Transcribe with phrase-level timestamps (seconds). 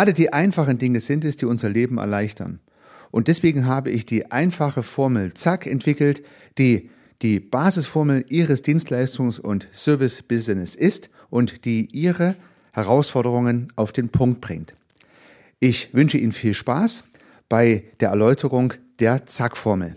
[0.00, 2.60] Gerade die einfachen Dinge sind es, die unser Leben erleichtern.
[3.10, 6.22] Und deswegen habe ich die einfache Formel ZAK entwickelt,
[6.56, 6.88] die
[7.20, 12.36] die Basisformel Ihres Dienstleistungs- und Service-Business ist und die Ihre
[12.72, 14.72] Herausforderungen auf den Punkt bringt.
[15.58, 17.04] Ich wünsche Ihnen viel Spaß
[17.50, 19.96] bei der Erläuterung der ZAK-Formel.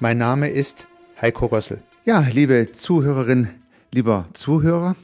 [0.00, 0.86] Mein Name ist
[1.20, 1.82] Heiko Rössel.
[2.04, 3.48] Ja, liebe Zuhörerin,
[3.90, 4.94] lieber Zuhörer,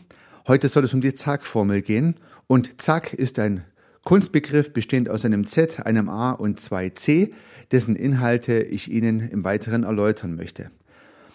[0.47, 2.15] heute soll es um die Zack-Formel gehen
[2.47, 3.65] und Zack ist ein
[4.05, 7.35] Kunstbegriff bestehend aus einem Z, einem A und zwei C,
[7.73, 10.71] dessen Inhalte ich Ihnen im Weiteren erläutern möchte.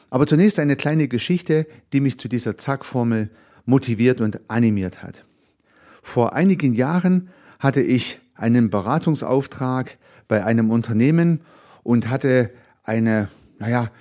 [0.09, 3.29] Aber zunächst eine kleine Geschichte, die mich zu dieser Zack-Formel
[3.65, 5.25] motiviert und animiert hat.
[6.01, 7.27] Vor einigen Jahren
[7.59, 9.97] hatte ich einen Beratungsauftrag
[10.29, 11.41] bei einem Unternehmen
[11.83, 12.51] und hatte
[12.83, 13.27] eine,
[13.59, 13.91] naja,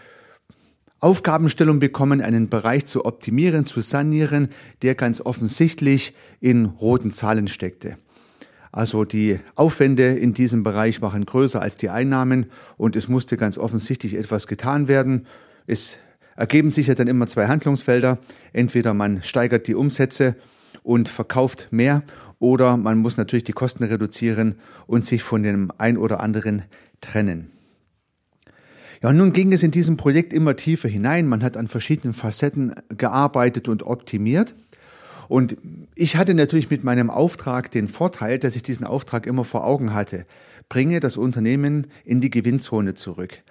[1.01, 4.49] Aufgabenstellung bekommen, einen Bereich zu optimieren, zu sanieren,
[4.83, 7.97] der ganz offensichtlich in roten Zahlen steckte.
[8.73, 13.59] Also die Aufwände in diesem Bereich waren größer als die Einnahmen und es musste ganz
[13.59, 15.27] offensichtlich etwas getan werden.
[15.67, 15.99] Es
[16.37, 18.19] ergeben sich ja dann immer zwei Handlungsfelder.
[18.53, 20.37] Entweder man steigert die Umsätze
[20.83, 22.03] und verkauft mehr
[22.41, 24.57] oder man muss natürlich die Kosten reduzieren
[24.87, 26.63] und sich von dem ein oder anderen
[27.01, 27.51] trennen.
[29.03, 31.27] Ja, und nun ging es in diesem Projekt immer tiefer hinein.
[31.27, 34.55] Man hat an verschiedenen Facetten gearbeitet und optimiert.
[35.29, 35.57] Und
[35.95, 39.95] ich hatte natürlich mit meinem Auftrag den Vorteil, dass ich diesen Auftrag immer vor Augen
[39.95, 40.27] hatte.
[40.69, 43.43] Bringe das Unternehmen in die Gewinnzone zurück.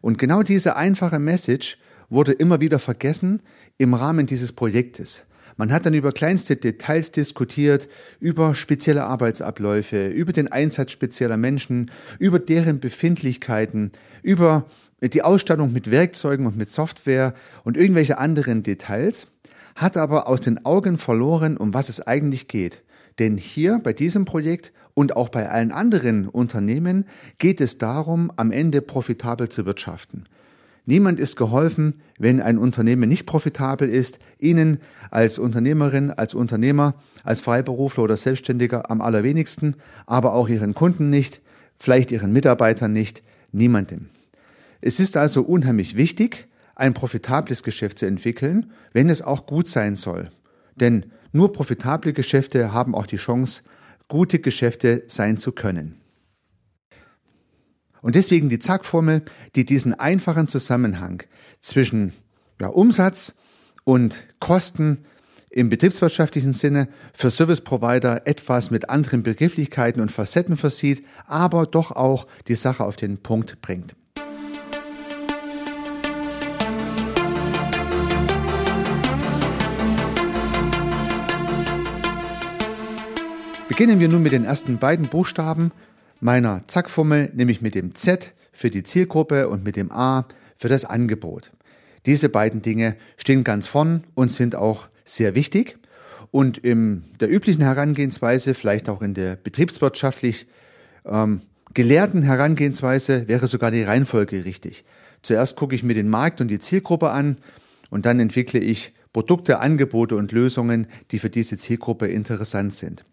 [0.00, 1.78] Und genau diese einfache Message
[2.10, 3.40] wurde immer wieder vergessen
[3.78, 5.24] im Rahmen dieses Projektes.
[5.56, 7.88] Man hat dann über kleinste Details diskutiert,
[8.18, 14.66] über spezielle Arbeitsabläufe, über den Einsatz spezieller Menschen, über deren Befindlichkeiten, über
[15.02, 17.34] die Ausstattung mit Werkzeugen und mit Software
[17.64, 19.26] und irgendwelche anderen Details,
[19.74, 22.82] hat aber aus den Augen verloren, um was es eigentlich geht.
[23.18, 27.06] Denn hier bei diesem Projekt und auch bei allen anderen Unternehmen
[27.38, 30.24] geht es darum, am Ende profitabel zu wirtschaften.
[30.90, 34.18] Niemand ist geholfen, wenn ein Unternehmen nicht profitabel ist.
[34.40, 34.78] Ihnen
[35.12, 41.42] als Unternehmerin, als Unternehmer, als Freiberufler oder Selbstständiger am allerwenigsten, aber auch Ihren Kunden nicht,
[41.78, 44.08] vielleicht Ihren Mitarbeitern nicht, niemandem.
[44.80, 49.94] Es ist also unheimlich wichtig, ein profitables Geschäft zu entwickeln, wenn es auch gut sein
[49.94, 50.32] soll.
[50.74, 53.62] Denn nur profitable Geschäfte haben auch die Chance,
[54.08, 55.99] gute Geschäfte sein zu können.
[58.02, 59.22] Und deswegen die Zack-Formel,
[59.54, 61.22] die diesen einfachen Zusammenhang
[61.60, 62.12] zwischen
[62.60, 63.34] ja, Umsatz
[63.84, 65.04] und Kosten
[65.50, 71.90] im betriebswirtschaftlichen Sinne für Service Provider etwas mit anderen Begrifflichkeiten und Facetten versieht, aber doch
[71.90, 73.96] auch die Sache auf den Punkt bringt.
[83.68, 85.72] Beginnen wir nun mit den ersten beiden Buchstaben
[86.20, 90.26] meiner Zackfummel, nämlich mit dem Z für die Zielgruppe und mit dem A
[90.56, 91.50] für das Angebot.
[92.06, 95.78] Diese beiden Dinge stehen ganz vorn und sind auch sehr wichtig.
[96.30, 100.46] Und in der üblichen Herangehensweise, vielleicht auch in der betriebswirtschaftlich
[101.04, 101.40] ähm,
[101.74, 104.84] gelehrten Herangehensweise, wäre sogar die Reihenfolge richtig.
[105.22, 107.36] Zuerst gucke ich mir den Markt und die Zielgruppe an
[107.90, 113.04] und dann entwickle ich Produkte, Angebote und Lösungen, die für diese Zielgruppe interessant sind.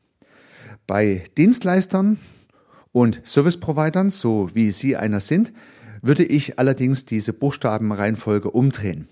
[0.85, 2.19] Bei Dienstleistern
[2.97, 5.53] und Service-Providern, so wie Sie einer sind,
[6.01, 9.07] würde ich allerdings diese Buchstabenreihenfolge umdrehen.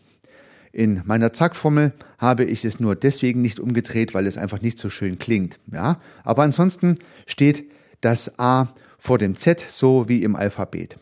[0.71, 4.89] In meiner Zack-Formel habe ich es nur deswegen nicht umgedreht, weil es einfach nicht so
[4.89, 5.59] schön klingt.
[5.71, 6.01] Ja?
[6.23, 6.95] Aber ansonsten
[7.27, 7.69] steht
[8.01, 10.95] das A vor dem Z so wie im Alphabet.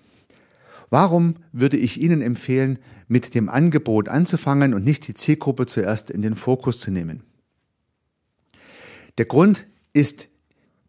[0.90, 6.22] Warum würde ich Ihnen empfehlen, mit dem Angebot anzufangen und nicht die Zielgruppe zuerst in
[6.22, 7.24] den Fokus zu nehmen?
[9.18, 10.28] Der Grund ist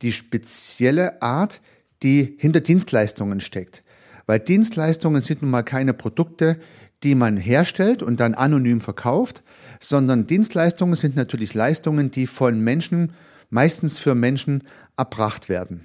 [0.03, 1.61] die spezielle Art,
[2.05, 3.83] die hinter Dienstleistungen steckt.
[4.27, 6.59] Weil Dienstleistungen sind nun mal keine Produkte,
[7.03, 9.43] die man herstellt und dann anonym verkauft,
[9.81, 13.13] sondern Dienstleistungen sind natürlich Leistungen, die von Menschen,
[13.51, 14.63] meistens für Menschen,
[14.97, 15.83] erbracht werden.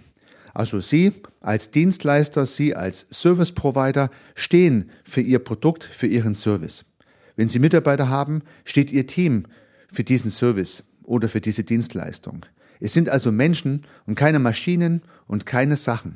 [0.53, 6.85] Also Sie als Dienstleister, Sie als Service Provider stehen für Ihr Produkt, für Ihren Service.
[7.35, 9.45] Wenn Sie Mitarbeiter haben, steht Ihr Team
[9.91, 12.45] für diesen Service oder für diese Dienstleistung.
[12.79, 16.15] Es sind also Menschen und keine Maschinen und keine Sachen.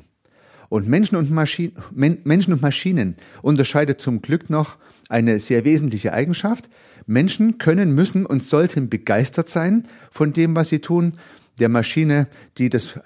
[0.68, 4.78] Und Menschen und, Maschi Menschen und Maschinen unterscheidet zum Glück noch
[5.08, 6.68] eine sehr wesentliche Eigenschaft.
[7.06, 11.18] Menschen können, müssen und sollten begeistert sein von dem, was sie tun.
[11.58, 12.26] Der Maschine,
[12.58, 12.98] die das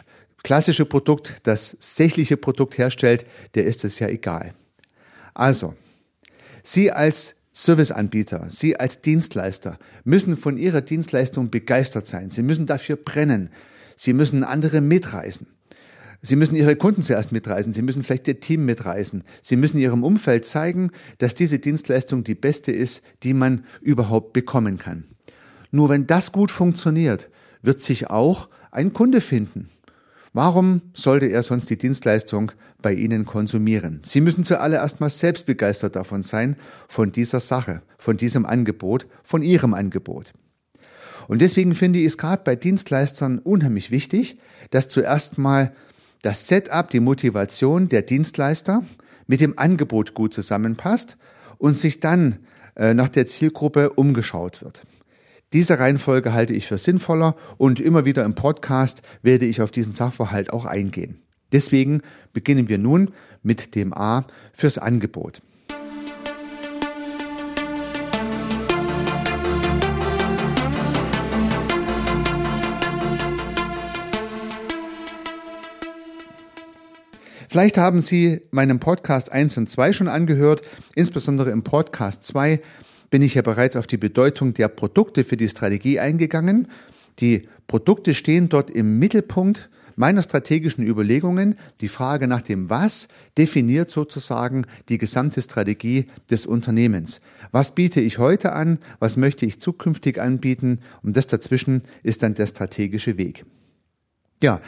[0.44, 4.54] klassische Produkt, das sächliche Produkt herstellt, der ist es ja egal.
[5.34, 5.74] Also,
[6.62, 12.30] Sie als Serviceanbieter, Sie als Dienstleister müssen von Ihrer Dienstleistung begeistert sein.
[12.30, 13.50] Sie müssen dafür brennen.
[13.96, 15.48] Sie müssen andere mitreißen.
[16.22, 17.74] Sie müssen Ihre Kunden zuerst mitreisen.
[17.74, 19.24] Sie müssen vielleicht Ihr Team mitreisen.
[19.42, 24.78] Sie müssen Ihrem Umfeld zeigen, dass diese Dienstleistung die beste ist, die man überhaupt bekommen
[24.78, 25.02] kann.
[25.72, 27.28] Nur wenn das gut funktioniert,
[27.62, 29.68] wird sich auch ein Kunde finden.
[30.38, 34.02] Warum sollte er sonst die Dienstleistung bei Ihnen konsumieren?
[34.04, 36.54] Sie müssen zuallererst mal selbst begeistert davon sein,
[36.86, 40.32] von dieser Sache, von diesem Angebot, von Ihrem Angebot.
[41.26, 44.38] Und deswegen finde ich es gerade bei Dienstleistern unheimlich wichtig,
[44.70, 45.72] dass zuerst mal
[46.22, 48.84] das Setup, die Motivation der Dienstleister
[49.26, 51.16] mit dem Angebot gut zusammenpasst
[51.58, 52.38] und sich dann
[52.76, 54.84] äh, nach der Zielgruppe umgeschaut wird.
[55.54, 59.94] Diese Reihenfolge halte ich für sinnvoller und immer wieder im Podcast werde ich auf diesen
[59.94, 61.22] Sachverhalt auch eingehen.
[61.52, 62.02] Deswegen
[62.34, 63.12] beginnen wir nun
[63.42, 65.40] mit dem A fürs Angebot.
[77.48, 80.60] Vielleicht haben Sie meinen Podcast 1 und 2 schon angehört,
[80.94, 82.60] insbesondere im Podcast 2
[83.10, 86.68] bin ich ja bereits auf die Bedeutung der Produkte für die Strategie eingegangen.
[87.20, 91.56] Die Produkte stehen dort im Mittelpunkt meiner strategischen Überlegungen.
[91.80, 97.20] Die Frage nach dem Was definiert sozusagen die gesamte Strategie des Unternehmens.
[97.50, 98.78] Was biete ich heute an?
[99.00, 100.80] Was möchte ich zukünftig anbieten?
[101.02, 103.44] Und das dazwischen ist dann der strategische Weg.
[104.40, 104.60] Ja,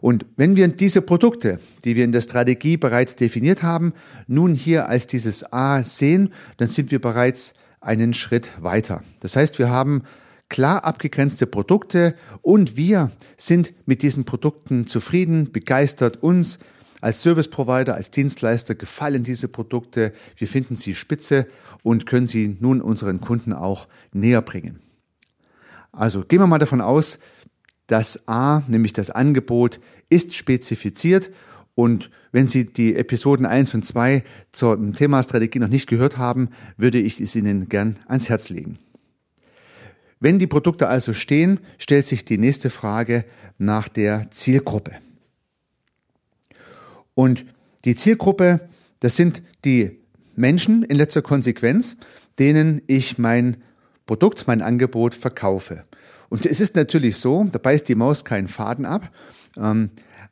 [0.00, 3.92] und wenn wir diese Produkte, die wir in der Strategie bereits definiert haben,
[4.28, 7.54] nun hier als dieses A sehen, dann sind wir bereits
[7.86, 9.02] einen Schritt weiter.
[9.20, 10.02] Das heißt, wir haben
[10.48, 16.58] klar abgegrenzte Produkte und wir sind mit diesen Produkten zufrieden, begeistert uns.
[17.02, 20.12] Als Service Provider, als Dienstleister gefallen diese Produkte.
[20.36, 21.46] Wir finden sie spitze
[21.82, 24.80] und können sie nun unseren Kunden auch näher bringen.
[25.92, 27.20] Also gehen wir mal davon aus,
[27.86, 29.78] das A, nämlich das Angebot,
[30.08, 31.30] ist spezifiziert
[31.76, 36.48] und wenn Sie die Episoden 1 und 2 zum Thema Strategie noch nicht gehört haben,
[36.78, 38.78] würde ich es Ihnen gern ans Herz legen.
[40.18, 43.26] Wenn die Produkte also stehen, stellt sich die nächste Frage
[43.58, 44.92] nach der Zielgruppe.
[47.14, 47.44] Und
[47.84, 48.60] die Zielgruppe,
[49.00, 50.00] das sind die
[50.34, 51.98] Menschen in letzter Konsequenz,
[52.38, 53.58] denen ich mein
[54.06, 55.84] Produkt, mein Angebot verkaufe.
[56.30, 59.10] Und es ist natürlich so, da beißt die Maus keinen Faden ab.
[59.58, 59.90] Ähm,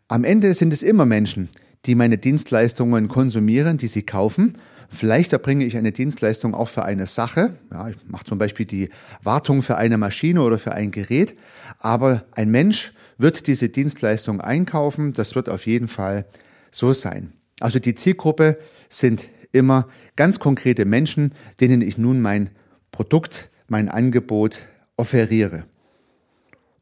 [0.08, 1.48] am Ende sind es immer Menschen,
[1.86, 4.58] die meine Dienstleistungen konsumieren, die sie kaufen.
[4.88, 7.54] Vielleicht erbringe ich eine Dienstleistung auch für eine Sache.
[7.72, 8.90] Ja, ich mache zum Beispiel die
[9.22, 11.36] Wartung für eine Maschine oder für ein Gerät.
[11.78, 15.12] Aber ein Mensch wird diese Dienstleistung einkaufen.
[15.12, 16.26] Das wird auf jeden Fall
[16.70, 17.32] so sein.
[17.60, 22.50] Also die Zielgruppe sind immer ganz konkrete Menschen, denen ich nun mein
[22.90, 24.60] Produkt, mein Angebot
[24.96, 25.64] offeriere.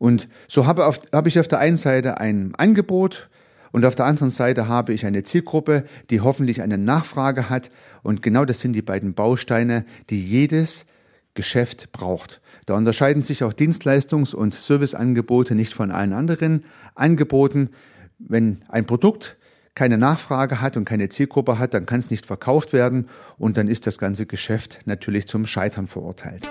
[0.03, 3.31] Und so habe, auf, habe ich auf der einen Seite ein Angebot
[3.71, 7.71] und auf der anderen Seite habe ich eine Zielgruppe, die hoffentlich eine Nachfrage hat.
[8.03, 10.87] Und genau das sind die beiden Bausteine, die jedes
[11.35, 12.41] Geschäft braucht.
[12.67, 16.65] Da unterscheiden sich auch Dienstleistungs- und Serviceangebote nicht von allen anderen
[16.97, 17.71] Angeboten.
[18.19, 19.37] Wenn ein Produkt
[19.77, 23.69] keine Nachfrage hat und keine Zielgruppe hat, dann kann es nicht verkauft werden und dann
[23.69, 26.49] ist das ganze Geschäft natürlich zum Scheitern verurteilt.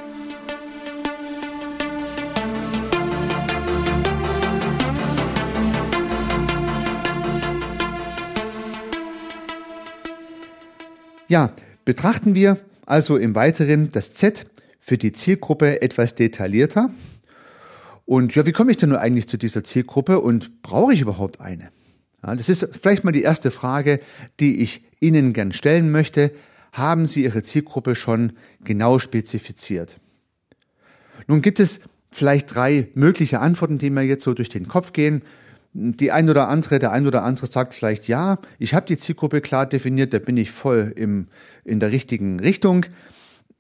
[11.32, 11.54] Ja,
[11.86, 14.48] betrachten wir also im Weiteren das Z
[14.82, 16.90] für die Zielgruppe etwas detaillierter.
[18.04, 21.40] Und ja, wie komme ich denn nur eigentlich zu dieser Zielgruppe und brauche ich überhaupt
[21.40, 21.70] eine?
[22.22, 24.02] Ja, das ist vielleicht mal die erste Frage,
[24.42, 26.34] die ich Ihnen gern stellen möchte.
[26.74, 28.34] Haben Sie Ihre Zielgruppe schon
[28.66, 30.02] genau spezifiziert?
[31.28, 31.80] Nun gibt es
[32.12, 35.22] vielleicht drei mögliche Antworten, die mir jetzt so durch den Kopf gehen
[35.74, 39.42] die ein oder andere, der ein oder andere sagt vielleicht, ja, ich habe die Zielgruppe
[39.42, 41.28] klar definiert, da bin ich voll im,
[41.64, 42.86] in der richtigen Richtung.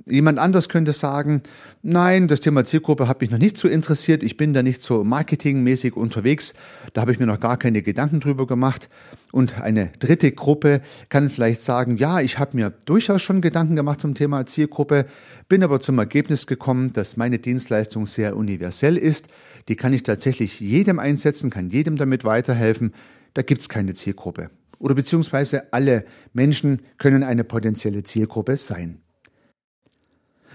[0.07, 1.43] Jemand anders könnte sagen,
[1.83, 5.03] nein, das Thema Zielgruppe hat mich noch nicht so interessiert, ich bin da nicht so
[5.03, 6.55] marketingmäßig unterwegs,
[6.93, 8.89] da habe ich mir noch gar keine Gedanken drüber gemacht.
[9.31, 14.01] Und eine dritte Gruppe kann vielleicht sagen, ja, ich habe mir durchaus schon Gedanken gemacht
[14.01, 15.05] zum Thema Zielgruppe,
[15.47, 19.29] bin aber zum Ergebnis gekommen, dass meine Dienstleistung sehr universell ist,
[19.67, 22.93] die kann ich tatsächlich jedem einsetzen, kann jedem damit weiterhelfen,
[23.33, 24.49] da gibt es keine Zielgruppe.
[24.79, 29.01] Oder beziehungsweise alle Menschen können eine potenzielle Zielgruppe sein.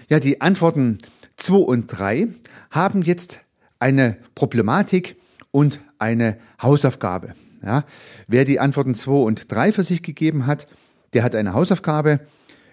[0.08, 0.98] Ja, die Antworten
[1.36, 2.28] 2 und 3
[2.70, 3.40] haben jetzt
[3.78, 5.16] eine Problematik
[5.50, 7.34] und eine Hausaufgabe.
[7.62, 7.84] Ja,
[8.28, 10.66] wer die Antworten 2 und 3 für sich gegeben hat,
[11.14, 12.20] der hat eine Hausaufgabe.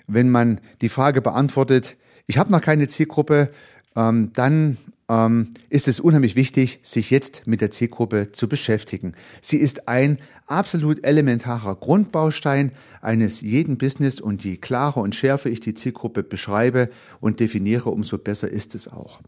[0.07, 3.51] Wenn man die Frage beantwortet, ich habe noch keine Zielgruppe,
[3.95, 4.77] ähm, dann
[5.09, 9.13] ähm, ist es unheimlich wichtig, sich jetzt mit der Zielgruppe zu beschäftigen.
[9.41, 10.17] Sie ist ein
[10.47, 16.89] absolut elementarer Grundbaustein eines jeden Business und je klarer und schärfer ich die Zielgruppe beschreibe
[17.19, 19.21] und definiere, umso besser ist es auch.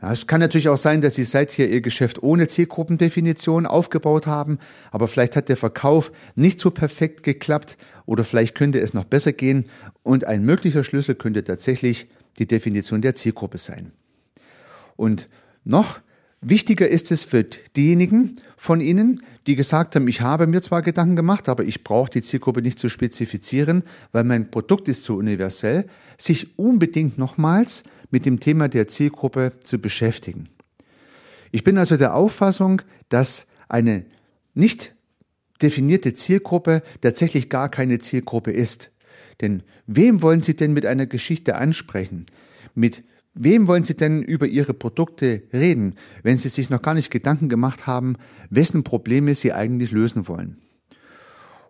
[0.00, 4.58] Ja, es kann natürlich auch sein, dass Sie seither Ihr Geschäft ohne Zielgruppendefinition aufgebaut haben,
[4.90, 9.32] aber vielleicht hat der Verkauf nicht so perfekt geklappt oder vielleicht könnte es noch besser
[9.32, 9.66] gehen
[10.02, 13.92] und ein möglicher Schlüssel könnte tatsächlich die Definition der Zielgruppe sein.
[15.02, 15.28] Und
[15.64, 15.98] noch
[16.40, 21.16] wichtiger ist es für diejenigen von Ihnen, die gesagt haben, ich habe mir zwar Gedanken
[21.16, 23.82] gemacht, aber ich brauche die Zielgruppe nicht zu spezifizieren,
[24.12, 27.82] weil mein Produkt ist so universell, sich unbedingt nochmals
[28.12, 30.50] mit dem Thema der Zielgruppe zu beschäftigen.
[31.50, 34.04] Ich bin also der Auffassung, dass eine
[34.54, 34.94] nicht
[35.60, 38.92] definierte Zielgruppe tatsächlich gar keine Zielgruppe ist.
[39.40, 42.26] Denn wem wollen Sie denn mit einer Geschichte ansprechen?
[42.76, 43.02] Mit
[43.34, 47.48] Wem wollen Sie denn über Ihre Produkte reden, wenn Sie sich noch gar nicht Gedanken
[47.48, 48.16] gemacht haben,
[48.50, 50.58] wessen Probleme Sie eigentlich lösen wollen?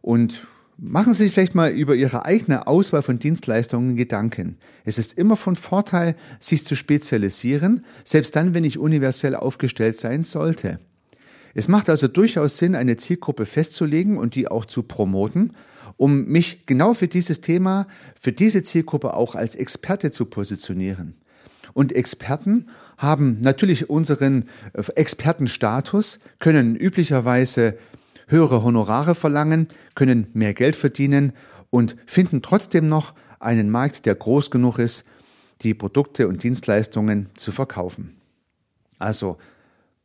[0.00, 0.44] Und
[0.76, 4.58] machen Sie sich vielleicht mal über Ihre eigene Auswahl von Dienstleistungen Gedanken.
[4.84, 10.22] Es ist immer von Vorteil, sich zu spezialisieren, selbst dann, wenn ich universell aufgestellt sein
[10.22, 10.80] sollte.
[11.54, 15.52] Es macht also durchaus Sinn, eine Zielgruppe festzulegen und die auch zu promoten,
[15.96, 17.86] um mich genau für dieses Thema,
[18.18, 21.21] für diese Zielgruppe auch als Experte zu positionieren.
[21.74, 27.78] Und Experten haben natürlich unseren äh, Expertenstatus, können üblicherweise
[28.26, 31.32] höhere Honorare verlangen, können mehr Geld verdienen
[31.70, 35.04] und finden trotzdem noch einen Markt, der groß genug ist,
[35.62, 38.16] die Produkte und Dienstleistungen zu verkaufen.
[38.98, 39.38] Also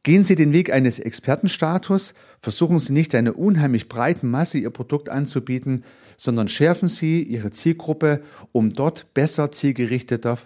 [0.03, 5.09] gehen Sie den Weg eines Expertenstatus, versuchen Sie nicht einer unheimlich breiten Masse Ihr Produkt
[5.09, 5.83] anzubieten,
[6.17, 10.37] sondern schärfen Sie Ihre Zielgruppe, um dort besser zielgerichteter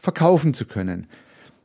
[0.00, 1.06] verkaufen zu können.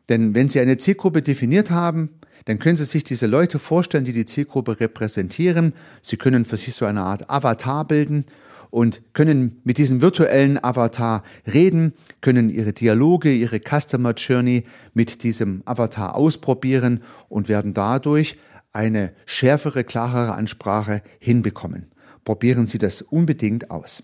[0.09, 2.09] Denn wenn Sie eine Zielgruppe definiert haben,
[2.45, 5.73] dann können Sie sich diese Leute vorstellen, die die Zielgruppe repräsentieren.
[6.01, 8.25] Sie können für sich so eine Art Avatar bilden
[8.69, 15.63] und können mit diesem virtuellen Avatar reden, können ihre Dialoge, ihre Customer Journey mit diesem
[15.65, 18.37] Avatar ausprobieren und werden dadurch
[18.73, 21.87] eine schärfere, klarere Ansprache hinbekommen.
[22.25, 24.03] Probieren Sie das unbedingt aus.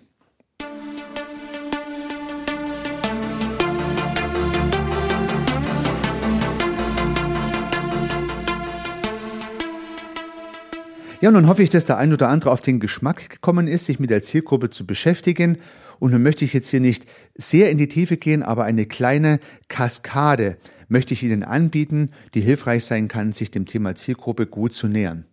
[11.22, 14.00] Ja, nun hoffe ich, dass der ein oder andere auf den Geschmack gekommen ist, sich
[14.00, 15.60] mit der Zielgruppe zu beschäftigen.
[16.00, 19.40] Und nun möchte ich jetzt hier nicht sehr in die Tiefe gehen, aber eine kleine
[19.68, 24.88] Kaskade möchte ich Ihnen anbieten, die hilfreich sein kann, sich dem Thema Zielgruppe gut zu
[24.88, 25.26] nähern.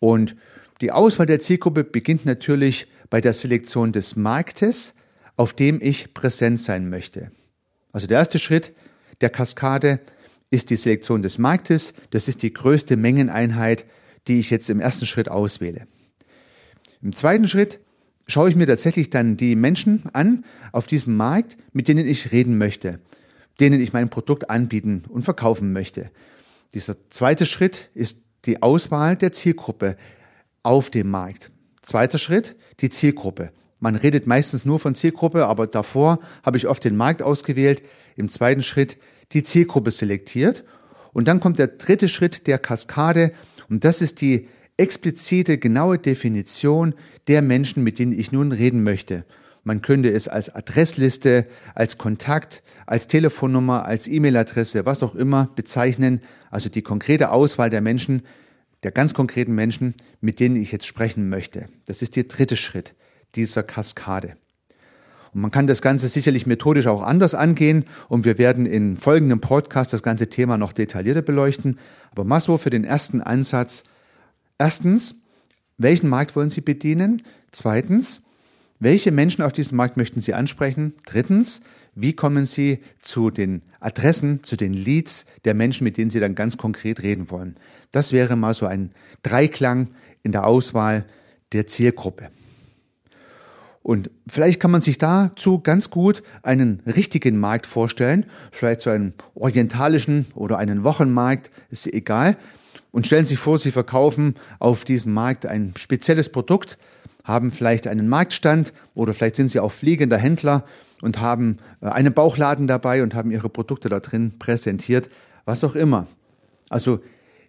[0.00, 0.34] Und
[0.80, 4.94] die Auswahl der Zielgruppe beginnt natürlich bei der Selektion des Marktes,
[5.36, 7.30] auf dem ich präsent sein möchte.
[7.92, 8.72] Also der erste Schritt
[9.20, 10.00] der Kaskade
[10.48, 11.92] ist die Selektion des Marktes.
[12.10, 13.84] Das ist die größte Mengeneinheit,
[14.28, 15.86] die ich jetzt im ersten Schritt auswähle.
[17.02, 17.80] Im zweiten Schritt
[18.26, 22.58] schaue ich mir tatsächlich dann die Menschen an auf diesem Markt, mit denen ich reden
[22.58, 23.00] möchte,
[23.60, 26.10] denen ich mein Produkt anbieten und verkaufen möchte.
[26.74, 29.96] Dieser zweite Schritt ist die Auswahl der Zielgruppe
[30.62, 31.50] auf dem Markt.
[31.82, 33.50] Zweiter Schritt, die Zielgruppe.
[33.78, 37.82] Man redet meistens nur von Zielgruppe, aber davor habe ich oft den Markt ausgewählt.
[38.14, 38.96] Im zweiten Schritt
[39.32, 40.64] die Zielgruppe selektiert.
[41.12, 43.32] Und dann kommt der dritte Schritt der Kaskade.
[43.72, 46.92] Und das ist die explizite, genaue Definition
[47.26, 49.24] der Menschen, mit denen ich nun reden möchte.
[49.64, 56.20] Man könnte es als Adressliste, als Kontakt, als Telefonnummer, als E-Mail-Adresse, was auch immer bezeichnen.
[56.50, 58.26] Also die konkrete Auswahl der Menschen,
[58.82, 61.70] der ganz konkreten Menschen, mit denen ich jetzt sprechen möchte.
[61.86, 62.94] Das ist der dritte Schritt
[63.36, 64.36] dieser Kaskade.
[65.34, 69.40] Und man kann das Ganze sicherlich methodisch auch anders angehen und wir werden in folgendem
[69.40, 71.78] Podcast das ganze Thema noch detaillierter beleuchten.
[72.10, 73.84] Aber mal so für den ersten Ansatz.
[74.58, 75.16] Erstens,
[75.78, 77.22] welchen Markt wollen Sie bedienen?
[77.50, 78.20] Zweitens,
[78.78, 80.92] welche Menschen auf diesem Markt möchten Sie ansprechen?
[81.06, 81.62] Drittens,
[81.94, 86.34] wie kommen Sie zu den Adressen, zu den Leads der Menschen, mit denen Sie dann
[86.34, 87.54] ganz konkret reden wollen.
[87.90, 88.90] Das wäre mal so ein
[89.22, 89.88] Dreiklang
[90.22, 91.04] in der Auswahl
[91.52, 92.30] der Zielgruppe.
[93.82, 99.14] Und vielleicht kann man sich dazu ganz gut einen richtigen Markt vorstellen, vielleicht so einen
[99.34, 102.36] orientalischen oder einen Wochenmarkt, ist egal.
[102.92, 106.78] Und stellen Sie vor, Sie verkaufen auf diesem Markt ein spezielles Produkt,
[107.24, 110.64] haben vielleicht einen Marktstand oder vielleicht sind Sie auch fliegender Händler
[111.00, 115.08] und haben äh, einen Bauchladen dabei und haben Ihre Produkte da drin präsentiert,
[115.44, 116.06] was auch immer.
[116.68, 117.00] Also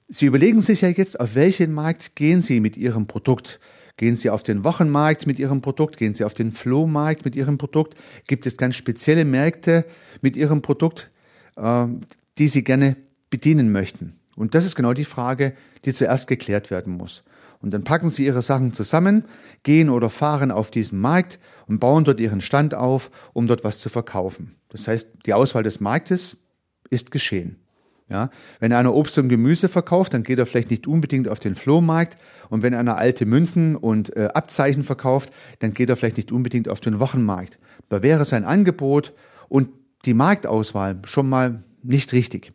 [0.08, 3.60] Sie überlegen sich ja jetzt, auf welchen Markt gehen Sie mit Ihrem Produkt.
[3.98, 5.98] Gehen Sie auf den Wochenmarkt mit Ihrem Produkt?
[5.98, 7.96] Gehen Sie auf den Flohmarkt mit Ihrem Produkt?
[8.28, 9.86] Gibt es ganz spezielle Märkte
[10.22, 11.12] mit Ihrem Produkt,
[11.56, 11.86] äh,
[12.38, 12.96] die Sie gerne
[13.30, 14.20] bedienen möchten?
[14.36, 15.54] Und das ist genau die Frage,
[15.86, 17.24] die zuerst geklärt werden muss.
[17.62, 19.26] Und dann packen Sie Ihre Sachen zusammen,
[19.62, 23.80] gehen oder fahren auf diesen Markt und bauen dort Ihren Stand auf, um dort was
[23.80, 24.56] zu verkaufen.
[24.70, 26.48] Das heißt, die Auswahl des Marktes
[26.90, 27.63] ist geschehen.
[28.14, 28.30] Ja,
[28.60, 32.16] wenn einer Obst und Gemüse verkauft, dann geht er vielleicht nicht unbedingt auf den Flohmarkt.
[32.48, 36.70] Und wenn einer alte Münzen und äh, Abzeichen verkauft, dann geht er vielleicht nicht unbedingt
[36.70, 37.58] auf den Wochenmarkt.
[37.90, 39.14] Da wäre sein Angebot
[39.50, 39.70] und
[40.06, 42.54] die Marktauswahl schon mal nicht richtig.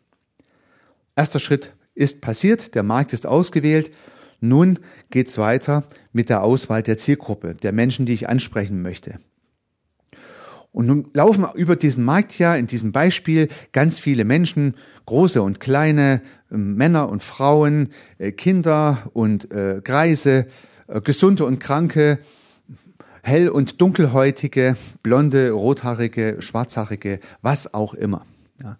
[1.17, 3.91] Erster Schritt ist passiert, der Markt ist ausgewählt.
[4.39, 9.19] Nun geht's weiter mit der Auswahl der Zielgruppe, der Menschen, die ich ansprechen möchte.
[10.71, 15.59] Und nun laufen über diesen Markt ja in diesem Beispiel ganz viele Menschen, große und
[15.59, 16.21] kleine,
[16.51, 20.47] ähm, Männer und Frauen, äh, Kinder und äh, Greise,
[20.87, 22.19] äh, gesunde und kranke,
[23.23, 28.25] hell- und dunkelhäutige, blonde, rothaarige, schwarzhaarige, was auch immer.
[28.61, 28.77] Ja.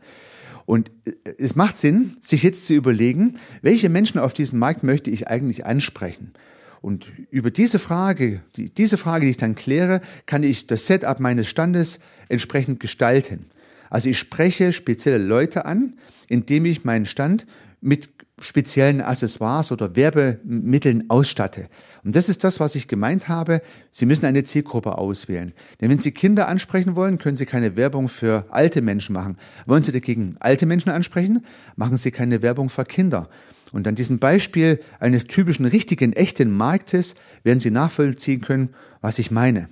[0.66, 0.92] Und
[1.40, 5.66] es macht Sinn, sich jetzt zu überlegen, welche Menschen auf diesem Markt möchte ich eigentlich
[5.66, 6.34] ansprechen.
[6.82, 11.20] Und über diese Frage, die, diese Frage, die ich dann kläre, kann ich das Setup
[11.20, 13.48] meines Standes entsprechend gestalten.
[13.90, 15.96] Also ich spreche spezielle Leute an,
[16.28, 17.46] indem ich meinen Stand
[17.82, 21.70] mit speziellen Accessoires oder Werbemitteln ausstatte.
[22.04, 23.62] Und das ist das, was ich gemeint habe.
[23.92, 25.54] Sie müssen eine Zielgruppe auswählen.
[25.82, 29.38] Denn wenn Sie Kinder ansprechen wollen, können Sie keine Werbung für alte Menschen machen.
[29.66, 33.30] Wollen Sie dagegen alte Menschen ansprechen, machen Sie keine Werbung für Kinder.
[33.72, 38.70] Und an diesem Beispiel eines typischen richtigen, echten Marktes werden Sie nachvollziehen können,
[39.02, 39.70] was ich meine.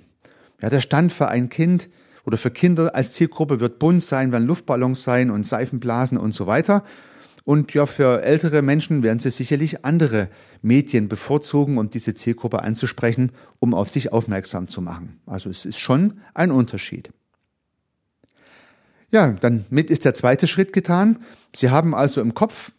[0.60, 1.88] Ja, der Stand für ein Kind
[2.24, 6.46] oder für Kinder als Zielgruppe wird bunt sein, werden Luftballons sein und Seifenblasen und so
[6.46, 6.84] weiter.
[7.48, 10.28] Und ja, für ältere Menschen werden sie sicherlich andere
[10.60, 15.18] Medien bevorzugen, um diese Zielgruppe anzusprechen, um auf sich aufmerksam zu machen.
[15.24, 17.08] Also es ist schon ein Unterschied.
[19.10, 21.20] Ja, dann mit ist der zweite Schritt getan.
[21.56, 22.72] Sie haben also im Kopf,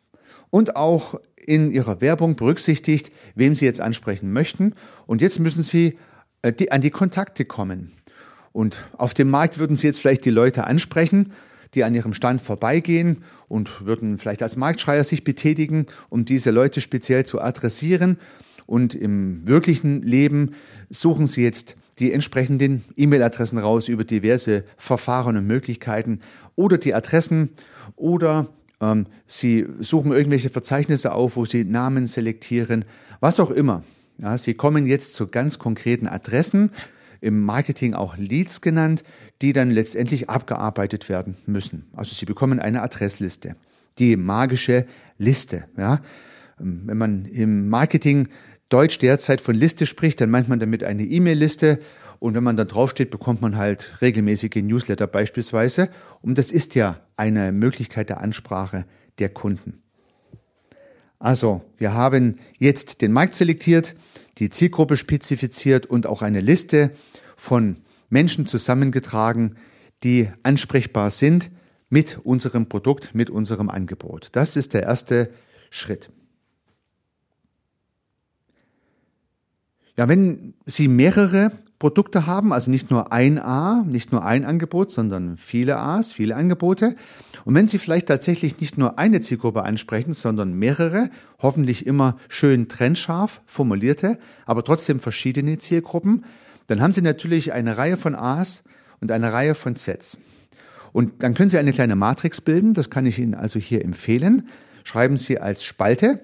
[0.51, 4.73] und auch in Ihrer Werbung berücksichtigt, wem Sie jetzt ansprechen möchten.
[5.07, 5.97] Und jetzt müssen Sie
[6.43, 7.91] äh, an die Kontakte kommen.
[8.51, 11.33] Und auf dem Markt würden Sie jetzt vielleicht die Leute ansprechen,
[11.75, 16.81] die an Ihrem Stand vorbeigehen und würden vielleicht als Marktschreier sich betätigen, um diese Leute
[16.81, 18.17] speziell zu adressieren.
[18.65, 20.53] Und im wirklichen Leben
[20.89, 26.21] suchen Sie jetzt die entsprechenden E-Mail-Adressen raus über diverse Verfahren und Möglichkeiten
[26.55, 27.49] oder die Adressen
[27.95, 28.47] oder
[28.81, 32.85] ähm, sie suchen irgendwelche Verzeichnisse auf, wo Sie Namen selektieren,
[33.19, 33.83] was auch immer.
[34.17, 36.71] Ja, sie kommen jetzt zu ganz konkreten Adressen,
[37.21, 39.03] im Marketing auch Leads genannt,
[39.41, 41.87] die dann letztendlich abgearbeitet werden müssen.
[41.93, 43.55] Also Sie bekommen eine Adressliste,
[43.97, 44.85] die magische
[45.17, 45.65] Liste.
[45.77, 46.01] Ja.
[46.59, 48.27] Ähm, wenn man im Marketing
[48.69, 51.79] Deutsch derzeit von Liste spricht, dann meint man damit eine E-Mail-Liste
[52.19, 55.89] und wenn man da draufsteht, bekommt man halt regelmäßige Newsletter beispielsweise.
[56.21, 58.85] Und das ist ja eine Möglichkeit der Ansprache
[59.19, 59.81] der Kunden.
[61.17, 63.95] Also, wir haben jetzt den Markt selektiert,
[64.37, 66.91] die Zielgruppe spezifiziert und auch eine Liste
[67.39, 67.77] von
[68.09, 69.55] Menschen zusammengetragen,
[70.03, 71.49] die ansprechbar sind
[71.89, 74.29] mit unserem Produkt, mit unserem Angebot.
[74.33, 75.29] Das ist der erste
[75.69, 76.11] Schritt.
[79.97, 84.91] Ja, wenn Sie mehrere Produkte haben, also nicht nur ein A, nicht nur ein Angebot,
[84.91, 86.95] sondern viele A's, viele Angebote.
[87.45, 91.09] Und wenn Sie vielleicht tatsächlich nicht nur eine Zielgruppe ansprechen, sondern mehrere,
[91.41, 96.25] hoffentlich immer schön trennscharf formulierte, aber trotzdem verschiedene Zielgruppen,
[96.69, 98.63] dann haben Sie natürlich eine Reihe von A's
[99.01, 100.17] und eine Reihe von Sets.
[100.91, 104.47] Und dann können Sie eine kleine Matrix bilden, das kann ich Ihnen also hier empfehlen.
[104.83, 106.21] Schreiben Sie als Spalte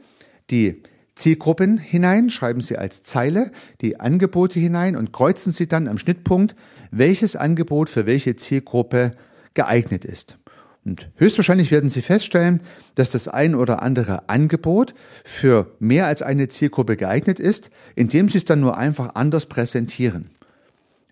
[0.49, 0.81] die
[1.15, 6.55] Zielgruppen hinein, schreiben Sie als Zeile die Angebote hinein und kreuzen Sie dann am Schnittpunkt,
[6.91, 9.15] welches Angebot für welche Zielgruppe
[9.53, 10.37] geeignet ist.
[10.83, 12.61] Und höchstwahrscheinlich werden Sie feststellen,
[12.93, 18.37] dass das ein oder andere Angebot für mehr als eine Zielgruppe geeignet ist, indem Sie
[18.37, 20.29] es dann nur einfach anders präsentieren.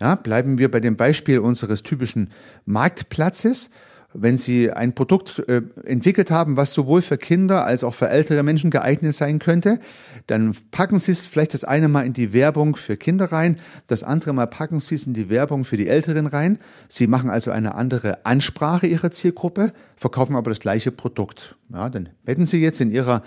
[0.02, 2.32] Ja, bleiben wir bei dem Beispiel unseres typischen
[2.66, 3.70] Marktplatzes.
[4.16, 8.44] Wenn Sie ein Produkt äh, entwickelt haben, was sowohl für Kinder als auch für ältere
[8.44, 9.80] Menschen geeignet sein könnte,
[10.28, 14.04] dann packen Sie es vielleicht das eine Mal in die Werbung für Kinder rein, das
[14.04, 16.60] andere Mal packen Sie es in die Werbung für die Älteren rein.
[16.90, 21.56] Sie machen also eine andere Ansprache Ihrer Zielgruppe, verkaufen aber das gleiche Produkt.
[21.74, 23.24] Ja, dann hätten Sie jetzt in Ihrer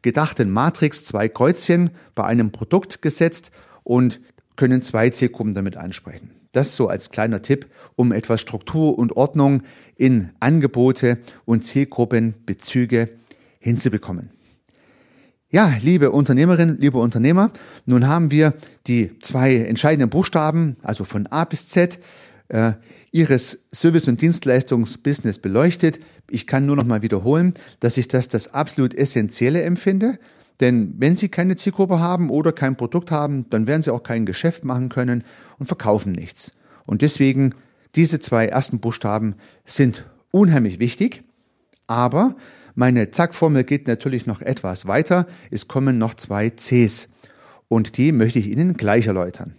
[0.00, 3.50] gedachten Matrix zwei Kreuzchen bei einem Produkt gesetzt
[3.82, 4.20] und
[4.60, 6.32] können zwei Zielgruppen damit ansprechen.
[6.52, 7.64] Das so als kleiner Tipp,
[7.96, 9.62] um etwas Struktur und Ordnung
[9.96, 13.08] in Angebote und Zielgruppenbezüge
[13.58, 14.28] hinzubekommen.
[15.48, 17.52] Ja, liebe Unternehmerinnen, liebe Unternehmer,
[17.86, 18.52] nun haben wir
[18.86, 21.98] die zwei entscheidenden Buchstaben, also von A bis Z,
[22.48, 22.72] äh,
[23.12, 26.00] Ihres Service- und Dienstleistungsbusiness beleuchtet.
[26.28, 30.18] Ich kann nur noch mal wiederholen, dass ich das das absolut Essentielle empfinde.
[30.58, 34.26] Denn wenn Sie keine Zielgruppe haben oder kein Produkt haben, dann werden Sie auch kein
[34.26, 35.24] Geschäft machen können
[35.58, 36.52] und verkaufen nichts.
[36.86, 37.54] Und deswegen
[37.94, 41.22] diese zwei ersten Buchstaben sind unheimlich wichtig,
[41.86, 42.36] aber
[42.74, 45.26] meine Zack-Formel geht natürlich noch etwas weiter.
[45.50, 47.08] Es kommen noch zwei Cs
[47.68, 49.54] und die möchte ich Ihnen gleich erläutern.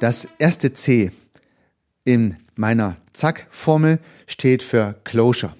[0.00, 1.10] Das erste C
[2.04, 5.54] in meiner Zack-Formel steht für Closure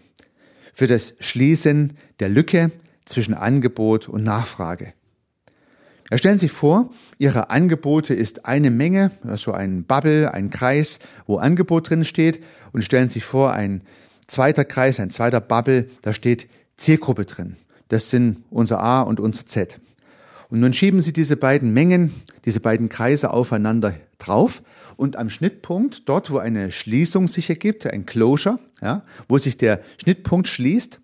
[0.78, 2.70] für das Schließen der Lücke
[3.04, 4.92] zwischen Angebot und Nachfrage.
[6.08, 11.38] Ja, stellen Sie vor, Ihre Angebote ist eine Menge, also ein Bubble, ein Kreis, wo
[11.38, 13.82] Angebot drin steht, und stellen Sie sich vor, ein
[14.28, 17.56] zweiter Kreis, ein zweiter Bubble, da steht Zielgruppe drin.
[17.88, 19.80] Das sind unser A und unser Z.
[20.48, 24.62] Und nun schieben Sie diese beiden Mengen, diese beiden Kreise aufeinander drauf
[24.96, 29.80] und am Schnittpunkt, dort wo eine Schließung sich ergibt, ein Closure, ja, wo sich der
[30.02, 31.00] Schnittpunkt schließt,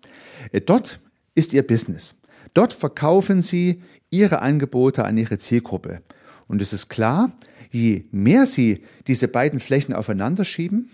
[0.51, 0.99] äh, dort
[1.33, 2.15] ist Ihr Business.
[2.53, 6.01] Dort verkaufen Sie Ihre Angebote an Ihre Zielgruppe.
[6.47, 7.31] Und es ist klar,
[7.71, 10.89] je mehr Sie diese beiden Flächen aufeinander schieben,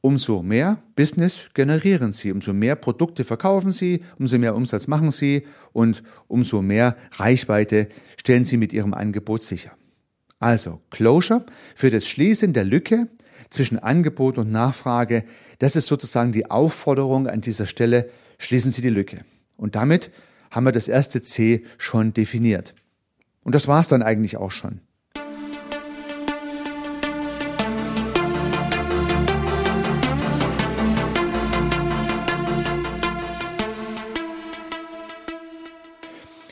[0.00, 5.46] umso mehr Business generieren Sie, umso mehr Produkte verkaufen Sie, umso mehr Umsatz machen Sie
[5.72, 9.72] und umso mehr Reichweite stellen Sie mit Ihrem Angebot sicher.
[10.38, 13.08] Also Closure für das Schließen der Lücke
[13.50, 15.24] zwischen Angebot und Nachfrage,
[15.58, 19.24] das ist sozusagen die Aufforderung an dieser Stelle, schließen Sie die Lücke.
[19.56, 20.10] Und damit
[20.50, 22.74] haben wir das erste C schon definiert.
[23.42, 24.80] Und das war es dann eigentlich auch schon.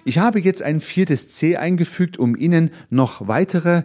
[0.04, 3.84] Ich habe jetzt ein viertes C eingefügt, um Ihnen noch weitere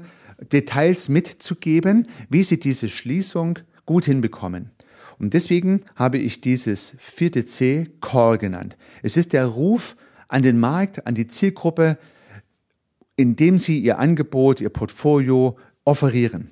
[0.52, 4.72] Details mitzugeben, wie Sie diese Schließung gut hinbekommen.
[5.20, 8.78] Und deswegen habe ich dieses vierte C Call genannt.
[9.04, 9.96] Es ist der Ruf
[10.28, 12.00] an den Markt, an die Zielgruppe,
[13.16, 16.50] indem Sie Ihr Angebot, Ihr Portfolio offerieren.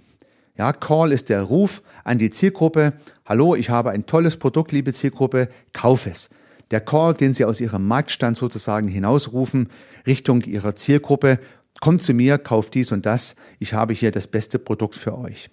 [0.57, 2.93] Ja, Call ist der Ruf an die Zielgruppe.
[3.25, 6.29] Hallo, ich habe ein tolles Produkt, liebe Zielgruppe, kauf es
[6.71, 9.69] der Call, den Sie aus Ihrem Marktstand sozusagen hinausrufen,
[10.07, 11.39] Richtung Ihrer Zielgruppe,
[11.81, 15.49] kommt zu mir, kauft dies und das, ich habe hier das beste Produkt für euch.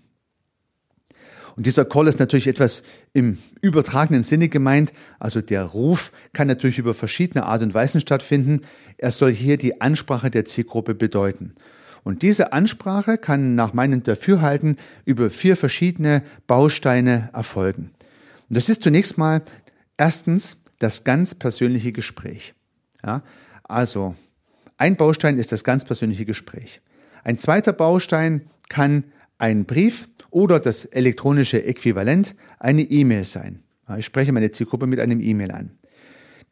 [1.56, 4.92] Und dieser Call ist natürlich etwas im übertragenen Sinne gemeint.
[5.18, 8.62] Also der Ruf kann natürlich über verschiedene Art und Weisen stattfinden.
[8.96, 11.54] Er soll hier die Ansprache der Zielgruppe bedeuten.
[12.04, 17.90] Und diese Ansprache kann nach meinem Dafürhalten über vier verschiedene Bausteine erfolgen.
[18.48, 19.42] Und das ist zunächst mal
[19.96, 22.54] erstens das ganz persönliche Gespräch.
[23.04, 23.22] Ja,
[23.64, 24.14] also
[24.76, 26.80] ein Baustein ist das ganz persönliche Gespräch.
[27.24, 29.04] Ein zweiter Baustein kann
[29.38, 33.62] ein Brief oder das elektronische Äquivalent eine E-Mail sein.
[33.96, 35.78] Ich spreche meine Zielgruppe mit einem E-Mail an.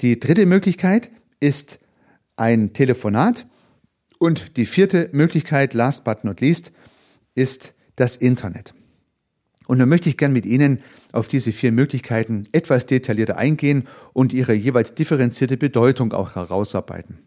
[0.01, 1.79] Die dritte Möglichkeit ist
[2.37, 3.47] ein Telefonat
[4.19, 6.73] und die vierte Möglichkeit, last but not least,
[7.35, 8.75] ist das Internet.
[9.67, 10.81] Und dann möchte ich gern mit Ihnen
[11.13, 17.19] auf diese vier Möglichkeiten etwas detaillierter eingehen und ihre jeweils differenzierte Bedeutung auch herausarbeiten.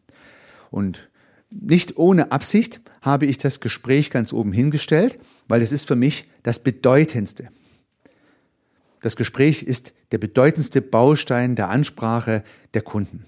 [0.72, 1.10] Und
[1.50, 6.30] nicht ohne Absicht habe ich das Gespräch ganz oben hingestellt, weil es ist für mich
[6.42, 7.50] das Bedeutendste.
[9.02, 12.44] Das Gespräch ist der bedeutendste Baustein der Ansprache
[12.74, 13.26] der Kunden.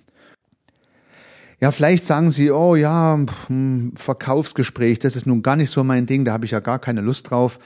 [1.60, 6.06] Ja, vielleicht sagen Sie, oh ja, hm, Verkaufsgespräch, das ist nun gar nicht so mein
[6.06, 7.60] Ding, da habe ich ja gar keine Lust drauf.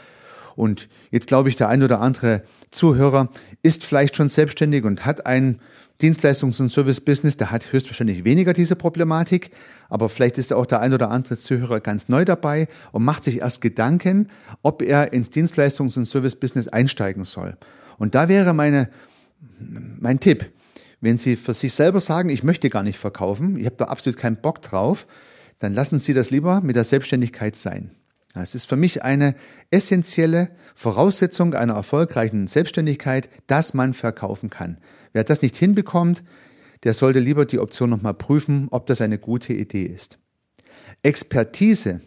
[0.60, 3.30] Und jetzt glaube ich, der ein oder andere Zuhörer
[3.64, 5.62] ist vielleicht schon selbstständig und hat ein
[6.02, 9.52] Dienstleistungs- und Service-Business, der hat höchstwahrscheinlich weniger diese Problematik,
[9.88, 13.40] aber vielleicht ist auch der ein oder andere Zuhörer ganz neu dabei und macht sich
[13.40, 14.28] erst Gedanken,
[14.62, 17.56] ob er ins Dienstleistungs- und Service-Business einsteigen soll.
[17.98, 18.90] Und da wäre meine,
[19.62, 20.46] Mein Tipp,
[21.00, 24.20] wenn Sie für sich selber sagen, ich möchte gar nicht verkaufen, ich habe da absolut
[24.20, 25.08] keinen Bock drauf,
[25.60, 27.92] dann lassen Sie das lieber mit der Selbstständigkeit sein.
[28.36, 29.36] Es ist für mich eine
[29.72, 34.78] essentielle Voraussetzung einer erfolgreichen Selbstständigkeit, dass man verkaufen kann.
[35.14, 36.24] Wer das nicht hinbekommt,
[36.84, 40.20] der sollte lieber die Option nochmal prüfen, ob das eine gute Idee ist.
[41.02, 42.02] Expertise,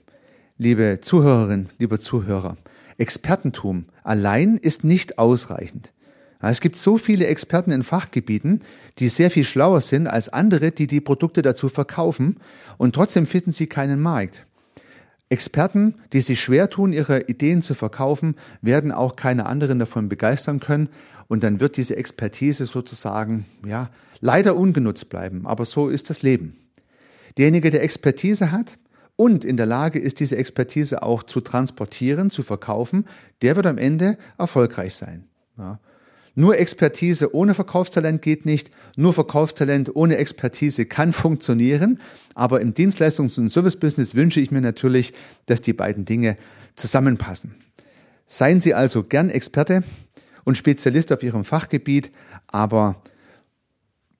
[0.56, 2.56] liebe Zuhörerinnen, lieber Zuhörer,
[2.98, 5.92] Expertentum allein ist nicht ausreichend.
[6.40, 8.62] Es gibt so viele Experten in Fachgebieten,
[8.98, 12.38] die sehr viel schlauer sind als andere, die die Produkte dazu verkaufen
[12.78, 14.44] und trotzdem finden sie keinen Markt.
[15.32, 20.60] Experten, die sich schwer tun, ihre Ideen zu verkaufen, werden auch keine anderen davon begeistern
[20.60, 20.90] können
[21.26, 23.88] und dann wird diese Expertise sozusagen, ja,
[24.20, 25.46] leider ungenutzt bleiben.
[25.46, 26.54] Aber so ist das Leben.
[27.38, 28.76] Derjenige, der Expertise hat
[29.16, 33.06] und in der Lage ist, diese Expertise auch zu transportieren, zu verkaufen,
[33.40, 35.24] der wird am Ende erfolgreich sein.
[35.56, 35.80] Ja.
[36.34, 38.70] Nur Expertise ohne Verkaufstalent geht nicht.
[38.96, 42.00] Nur Verkaufstalent ohne Expertise kann funktionieren.
[42.34, 45.12] Aber im Dienstleistungs- und Servicebusiness wünsche ich mir natürlich,
[45.46, 46.36] dass die beiden Dinge
[46.74, 47.54] zusammenpassen.
[48.26, 49.82] Seien Sie also gern Experte
[50.44, 52.10] und Spezialist auf Ihrem Fachgebiet,
[52.46, 53.02] aber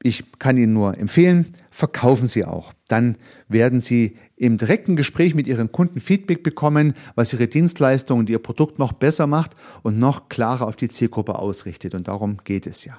[0.02, 2.74] ich kann Ihnen nur empfehlen, verkaufen Sie auch.
[2.88, 3.16] Dann
[3.48, 8.40] werden Sie im direkten Gespräch mit Ihren Kunden Feedback bekommen, was Ihre Dienstleistung und Ihr
[8.40, 9.52] Produkt noch besser macht
[9.84, 11.94] und noch klarer auf die Zielgruppe ausrichtet.
[11.94, 12.98] Und darum geht es ja.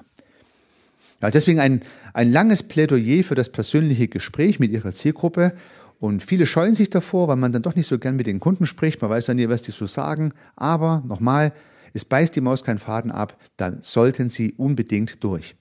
[1.20, 1.82] ja deswegen ein,
[2.14, 5.52] ein langes Plädoyer für das persönliche Gespräch mit Ihrer Zielgruppe.
[6.00, 8.64] Und viele scheuen sich davor, weil man dann doch nicht so gern mit den Kunden
[8.64, 9.02] spricht.
[9.02, 10.32] Man weiß ja nie, was die so sagen.
[10.56, 11.52] Aber nochmal,
[11.92, 13.36] es beißt die Maus keinen Faden ab.
[13.58, 15.56] Dann sollten Sie unbedingt durch.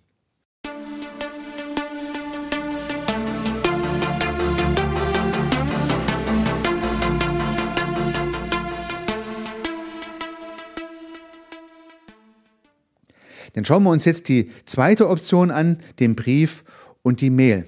[13.64, 16.66] Dann schauen wir uns jetzt die zweite Option an, den Brief
[17.02, 17.64] und die Mail.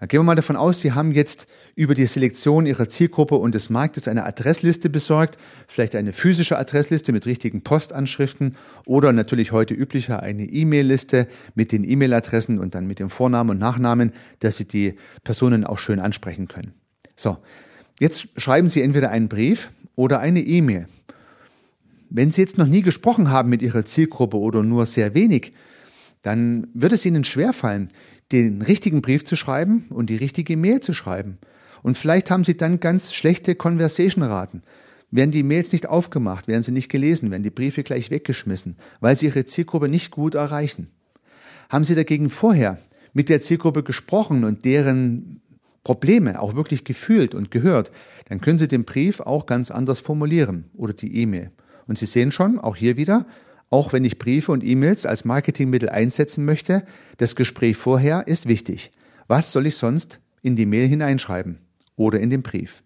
[0.00, 3.54] Ja, gehen wir mal davon aus, Sie haben jetzt über die Selektion Ihrer Zielgruppe und
[3.54, 5.36] des Marktes eine Adressliste besorgt,
[5.68, 8.56] vielleicht eine physische Adressliste mit richtigen Postanschriften
[8.86, 13.58] oder natürlich heute üblicher eine E-Mail-Liste mit den E-Mail-Adressen und dann mit dem Vornamen und
[13.58, 16.72] Nachnamen, dass Sie die Personen auch schön ansprechen können.
[17.14, 17.36] So,
[17.98, 20.86] jetzt schreiben Sie entweder einen Brief oder eine E-Mail.
[22.10, 25.52] Wenn Sie jetzt noch nie gesprochen haben mit Ihrer Zielgruppe oder nur sehr wenig,
[26.22, 27.88] dann wird es Ihnen schwerfallen,
[28.32, 31.38] den richtigen Brief zu schreiben und die richtige Mail zu schreiben.
[31.82, 34.62] Und vielleicht haben Sie dann ganz schlechte Conversation-Raten.
[35.12, 39.16] Werden die Mails nicht aufgemacht, werden sie nicht gelesen, werden die Briefe gleich weggeschmissen, weil
[39.16, 40.88] Sie Ihre Zielgruppe nicht gut erreichen.
[41.68, 42.78] Haben Sie dagegen vorher
[43.12, 45.40] mit der Zielgruppe gesprochen und deren
[45.82, 47.90] Probleme auch wirklich gefühlt und gehört,
[48.28, 51.50] dann können Sie den Brief auch ganz anders formulieren oder die E-Mail.
[51.90, 53.26] Und Sie sehen schon, auch hier wieder,
[53.68, 56.84] auch wenn ich Briefe und E-Mails als Marketingmittel einsetzen möchte,
[57.16, 58.92] das Gespräch vorher ist wichtig.
[59.26, 61.58] Was soll ich sonst in die Mail hineinschreiben
[61.96, 62.84] oder in den Brief?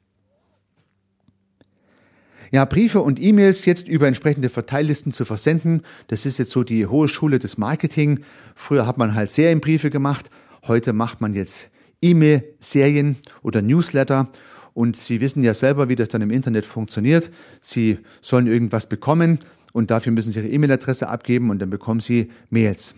[2.50, 6.86] Ja, Briefe und E-Mails jetzt über entsprechende Verteillisten zu versenden, das ist jetzt so die
[6.86, 8.20] hohe Schule des Marketing.
[8.54, 10.30] Früher hat man halt Serienbriefe gemacht,
[10.66, 11.68] heute macht man jetzt
[12.00, 14.30] E-Mail-Serien oder Newsletter
[14.74, 17.30] und Sie wissen ja selber, wie das dann im Internet funktioniert.
[17.60, 19.38] Sie sollen irgendwas bekommen
[19.72, 22.94] und dafür müssen Sie Ihre E-Mail-Adresse abgeben und dann bekommen Sie Mails.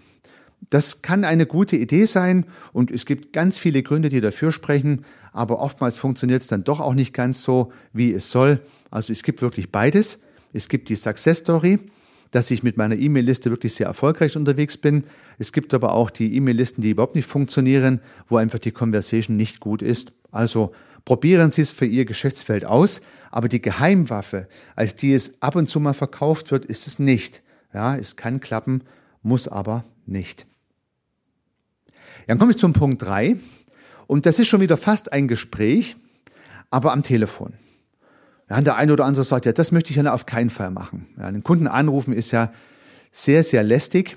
[0.70, 5.04] Das kann eine gute Idee sein und es gibt ganz viele Gründe, die dafür sprechen,
[5.32, 8.60] aber oftmals funktioniert es dann doch auch nicht ganz so, wie es soll.
[8.90, 10.20] Also es gibt wirklich beides.
[10.54, 11.78] Es gibt die Success Story,
[12.30, 15.04] dass ich mit meiner E-Mail-Liste wirklich sehr erfolgreich unterwegs bin.
[15.38, 19.60] Es gibt aber auch die E-Mail-Listen, die überhaupt nicht funktionieren, wo einfach die Conversation nicht
[19.60, 20.12] gut ist.
[20.32, 20.72] Also
[21.06, 25.68] Probieren Sie es für Ihr Geschäftsfeld aus, aber die Geheimwaffe, als die es ab und
[25.68, 27.42] zu mal verkauft wird, ist es nicht.
[27.72, 28.82] Ja, es kann klappen,
[29.22, 30.46] muss aber nicht.
[32.26, 33.36] Dann komme ich zum Punkt drei
[34.08, 35.96] und das ist schon wieder fast ein Gespräch,
[36.70, 37.54] aber am Telefon.
[38.50, 41.06] Ja, der eine oder andere sagt, ja, das möchte ich ja auf keinen Fall machen.
[41.18, 42.52] Ja, den Kunden anrufen ist ja
[43.12, 44.16] sehr, sehr lästig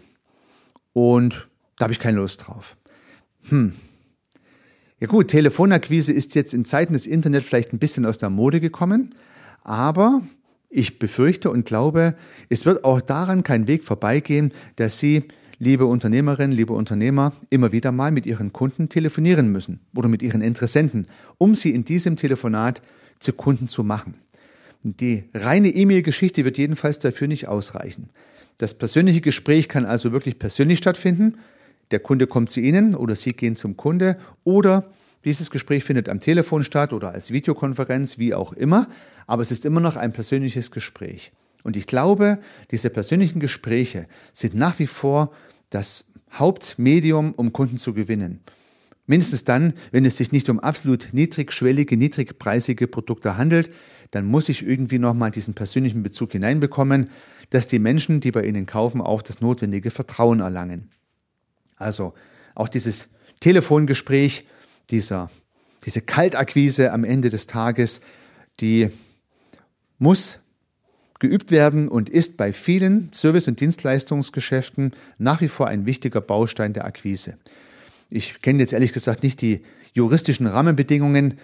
[0.93, 1.47] und
[1.77, 2.75] da habe ich keine Lust drauf.
[3.49, 3.73] Hm,
[4.99, 8.59] ja gut, Telefonakquise ist jetzt in Zeiten des Internet vielleicht ein bisschen aus der Mode
[8.59, 9.15] gekommen,
[9.63, 10.21] aber
[10.69, 12.15] ich befürchte und glaube,
[12.49, 15.23] es wird auch daran kein Weg vorbeigehen, dass Sie,
[15.57, 20.41] liebe Unternehmerinnen, liebe Unternehmer, immer wieder mal mit Ihren Kunden telefonieren müssen oder mit Ihren
[20.41, 21.07] Interessenten,
[21.37, 22.81] um sie in diesem Telefonat
[23.19, 24.15] zu Kunden zu machen.
[24.83, 28.09] Die reine E-Mail-Geschichte wird jedenfalls dafür nicht ausreichen.
[28.57, 31.35] Das persönliche Gespräch kann also wirklich persönlich stattfinden,
[31.91, 34.91] der Kunde kommt zu Ihnen oder Sie gehen zum Kunde oder
[35.25, 38.87] dieses Gespräch findet am Telefon statt oder als Videokonferenz, wie auch immer,
[39.27, 41.31] aber es ist immer noch ein persönliches Gespräch.
[41.63, 42.39] Und ich glaube,
[42.71, 45.31] diese persönlichen Gespräche sind nach wie vor
[45.69, 48.39] das Hauptmedium, um Kunden zu gewinnen.
[49.07, 53.71] Mindestens dann, wenn es sich nicht um absolut niedrigschwellige, niedrigpreisige Produkte handelt,
[54.11, 57.09] dann muss ich irgendwie nochmal diesen persönlichen Bezug hineinbekommen,
[57.49, 60.91] dass die Menschen, die bei Ihnen kaufen, auch das notwendige Vertrauen erlangen.
[61.79, 62.13] Also
[62.53, 63.07] auch dieses
[63.39, 64.45] Telefongespräch,
[64.91, 65.31] dieser,
[65.85, 68.01] diese Kaltakquise am Ende des Tages,
[68.59, 68.91] die
[69.97, 70.39] muss
[71.19, 76.73] geübt werden und ist bei vielen Service- und Dienstleistungsgeschäften nach wie vor ein wichtiger Baustein
[76.73, 77.37] der Akquise.
[78.09, 79.61] Ich kenne jetzt ehrlich gesagt nicht die
[79.93, 81.39] juristischen Rahmenbedingungen.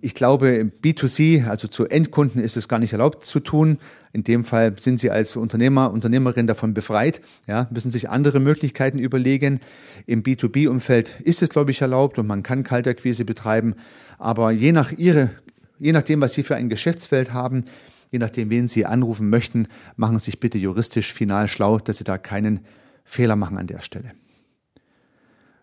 [0.00, 3.78] Ich glaube, B2C, also zu Endkunden, ist es gar nicht erlaubt zu tun.
[4.12, 7.20] In dem Fall sind Sie als Unternehmer, Unternehmerin davon befreit.
[7.46, 9.60] Ja, müssen sich andere Möglichkeiten überlegen.
[10.06, 13.74] Im B2B-Umfeld ist es, glaube ich, erlaubt und man kann Kaltakquise betreiben.
[14.18, 15.30] Aber je nach Ihre,
[15.78, 17.64] je nachdem, was Sie für ein Geschäftsfeld haben,
[18.10, 22.04] je nachdem, wen Sie anrufen möchten, machen Sie sich bitte juristisch final schlau, dass Sie
[22.04, 22.60] da keinen
[23.04, 24.12] Fehler machen an der Stelle.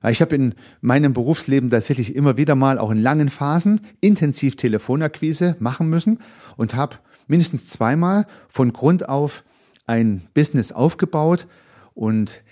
[0.07, 5.57] Ich habe in meinem Berufsleben tatsächlich immer wieder mal, auch in langen Phasen, intensiv Telefonakquise
[5.59, 6.19] machen müssen
[6.55, 9.43] und habe mindestens zweimal von Grund auf
[9.87, 11.47] ein Business aufgebaut.
[11.95, 12.43] Und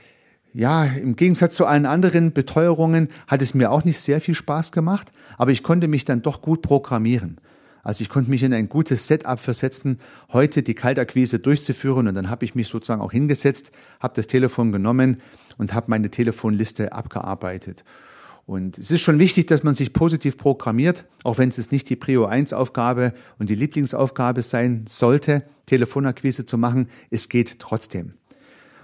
[0.53, 4.73] ja, im Gegensatz zu allen anderen Beteuerungen hat es mir auch nicht sehr viel Spaß
[4.73, 7.39] gemacht, aber ich konnte mich dann doch gut programmieren.
[7.83, 9.99] Also ich konnte mich in ein gutes Setup versetzen,
[10.33, 14.73] heute die Kaltakquise durchzuführen und dann habe ich mich sozusagen auch hingesetzt, habe das Telefon
[14.73, 15.21] genommen
[15.57, 17.83] und habe meine Telefonliste abgearbeitet.
[18.45, 21.97] Und es ist schon wichtig, dass man sich positiv programmiert, auch wenn es nicht die
[21.97, 26.89] Prio 1 Aufgabe und die Lieblingsaufgabe sein sollte, Telefonakquise zu machen.
[27.09, 28.13] Es geht trotzdem.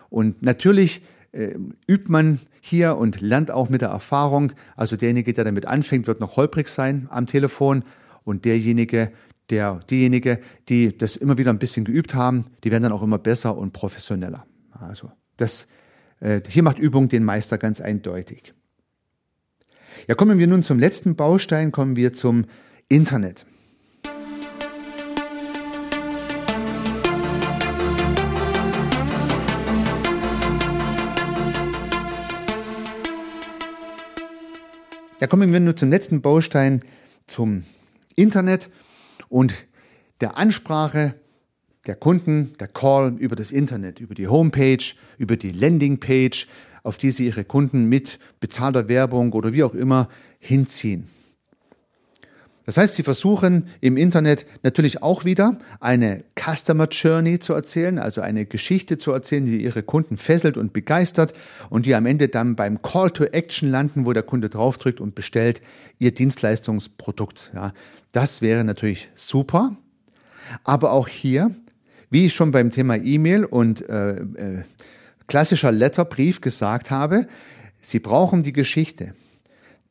[0.09, 1.55] Und natürlich äh,
[1.87, 4.51] übt man hier und lernt auch mit der Erfahrung.
[4.75, 7.83] Also derjenige, der damit anfängt, wird noch holprig sein am Telefon
[8.25, 9.11] und derjenige,
[9.49, 13.17] der, diejenige, die das immer wieder ein bisschen geübt haben, die werden dann auch immer
[13.17, 14.45] besser und professioneller.
[14.71, 15.67] Also das,
[16.47, 18.53] hier macht Übung den Meister ganz eindeutig.
[20.07, 22.45] Ja, kommen wir nun zum letzten Baustein, kommen wir zum
[22.87, 23.45] Internet.
[35.19, 36.83] Ja, kommen wir nun zum letzten Baustein,
[37.27, 37.63] zum
[38.15, 38.69] Internet
[39.29, 39.67] und
[40.19, 41.15] der Ansprache
[41.85, 44.83] der Kunden, der Call über das Internet, über die Homepage,
[45.17, 46.47] über die Landingpage,
[46.83, 51.07] auf die sie ihre Kunden mit bezahlter Werbung oder wie auch immer hinziehen.
[52.65, 58.21] Das heißt, sie versuchen im Internet natürlich auch wieder eine Customer Journey zu erzählen, also
[58.21, 61.33] eine Geschichte zu erzählen, die ihre Kunden fesselt und begeistert
[61.69, 65.13] und die am Ende dann beim Call to Action landen, wo der Kunde draufdrückt und
[65.13, 65.61] bestellt
[65.99, 67.51] ihr Dienstleistungsprodukt.
[67.53, 67.73] Ja,
[68.13, 69.75] das wäre natürlich super.
[70.63, 71.51] Aber auch hier,
[72.13, 74.63] wie ich schon beim Thema E-Mail und äh, äh,
[75.27, 77.27] klassischer Letterbrief gesagt habe,
[77.79, 79.15] Sie brauchen die Geschichte.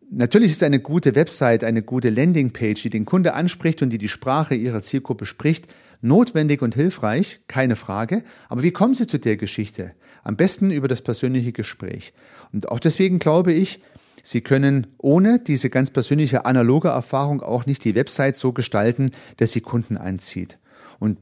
[0.08, 4.08] Natürlich ist eine gute Website, eine gute Landingpage, die den Kunde anspricht und die die
[4.08, 5.66] Sprache ihrer Zielgruppe spricht,
[6.00, 8.22] notwendig und hilfreich, keine Frage.
[8.48, 9.90] Aber wie kommen Sie zu der Geschichte?
[10.22, 12.12] Am besten über das persönliche Gespräch.
[12.52, 13.82] Und auch deswegen glaube ich,
[14.22, 19.50] Sie können ohne diese ganz persönliche analoge Erfahrung auch nicht die Website so gestalten, dass
[19.50, 20.58] sie Kunden anzieht.
[21.00, 21.18] Und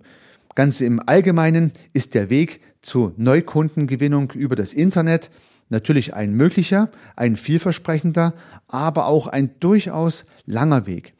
[0.55, 5.31] ganz im Allgemeinen ist der Weg zur Neukundengewinnung über das Internet
[5.71, 8.35] Natürlich ein möglicher, ein vielversprechender,
[8.67, 11.15] aber auch ein durchaus langer Weg.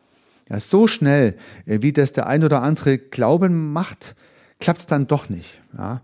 [0.49, 4.17] Ja, so schnell, äh, wie das der ein oder andere glauben macht,
[4.59, 5.61] klappt es dann doch nicht.
[5.79, 6.03] Ja.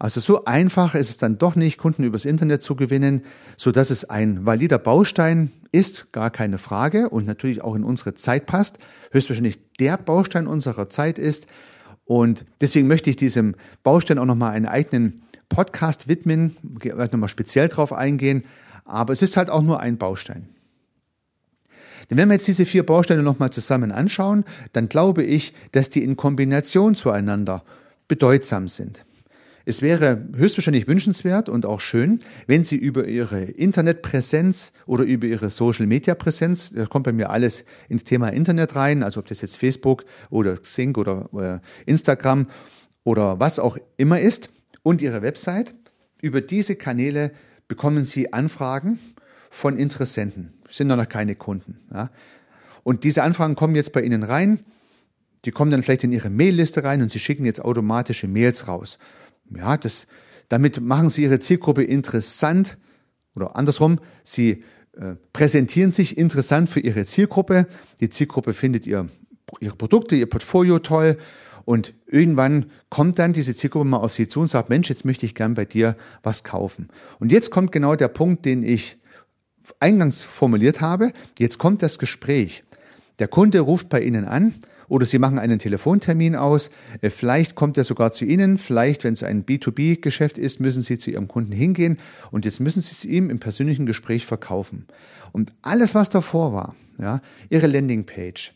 [0.00, 3.22] Also so einfach ist es dann doch nicht, Kunden übers Internet zu gewinnen,
[3.56, 8.14] so dass es ein valider Baustein ist, gar keine Frage und natürlich auch in unsere
[8.14, 8.78] Zeit passt,
[9.12, 11.46] höchstwahrscheinlich der Baustein unserer Zeit ist.
[12.10, 17.68] Und deswegen möchte ich diesem Baustein auch nochmal einen eigenen Podcast widmen, werde nochmal speziell
[17.68, 18.42] drauf eingehen,
[18.84, 20.48] aber es ist halt auch nur ein Baustein.
[22.10, 26.02] Denn wenn wir jetzt diese vier Bausteine nochmal zusammen anschauen, dann glaube ich, dass die
[26.02, 27.62] in Kombination zueinander
[28.08, 29.04] bedeutsam sind.
[29.64, 35.50] Es wäre höchstwahrscheinlich wünschenswert und auch schön, wenn Sie über Ihre Internetpräsenz oder über Ihre
[35.50, 40.04] Social-Media-Präsenz, da kommt bei mir alles ins Thema Internet rein, also ob das jetzt Facebook
[40.30, 42.48] oder Xing oder äh, Instagram
[43.04, 44.50] oder was auch immer ist,
[44.82, 45.74] und Ihre Website.
[46.22, 47.32] Über diese Kanäle
[47.68, 48.98] bekommen Sie Anfragen
[49.50, 50.54] von Interessenten.
[50.70, 51.78] Sind noch keine Kunden.
[51.92, 52.10] Ja.
[52.82, 54.60] Und diese Anfragen kommen jetzt bei Ihnen rein.
[55.44, 58.98] Die kommen dann vielleicht in Ihre Mailliste rein und Sie schicken jetzt automatische Mails raus.
[59.56, 60.06] Ja, das,
[60.48, 62.78] damit machen Sie Ihre Zielgruppe interessant
[63.34, 64.00] oder andersrum.
[64.24, 67.66] Sie äh, präsentieren sich interessant für Ihre Zielgruppe.
[68.00, 69.08] Die Zielgruppe findet ihr,
[69.60, 71.18] Ihre Produkte, Ihr Portfolio toll
[71.64, 75.26] Und irgendwann kommt dann diese Zielgruppe mal auf Sie zu und sagt, Mensch, jetzt möchte
[75.26, 76.88] ich gern bei dir was kaufen.
[77.18, 78.98] Und jetzt kommt genau der Punkt, den ich
[79.78, 81.12] eingangs formuliert habe.
[81.38, 82.64] Jetzt kommt das Gespräch.
[83.18, 84.54] Der Kunde ruft bei Ihnen an
[84.90, 86.68] oder Sie machen einen Telefontermin aus.
[87.00, 88.58] Äh, vielleicht kommt er sogar zu Ihnen.
[88.58, 91.98] Vielleicht, wenn es ein B2B-Geschäft ist, müssen Sie zu Ihrem Kunden hingehen
[92.32, 94.86] und jetzt müssen Sie es ihm im persönlichen Gespräch verkaufen.
[95.30, 98.52] Und alles, was davor war, ja, Ihre Landingpage,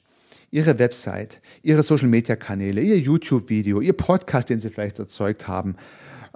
[0.50, 5.76] Ihre Website, Ihre Social-Media-Kanäle, Ihr YouTube-Video, Ihr Podcast, den Sie vielleicht erzeugt haben,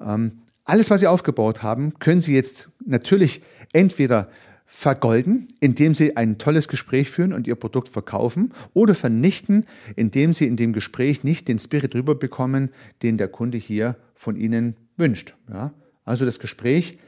[0.00, 3.42] ähm, alles, was Sie aufgebaut haben, können Sie jetzt natürlich
[3.72, 4.28] entweder
[4.70, 9.64] vergolden, indem sie ein tolles Gespräch führen und ihr Produkt verkaufen oder vernichten,
[9.96, 12.68] indem sie in dem Gespräch nicht den Spirit rüberbekommen,
[13.02, 15.34] den der Kunde hier von ihnen wünscht.
[15.50, 15.72] Ja?
[16.04, 16.98] Also das Gespräch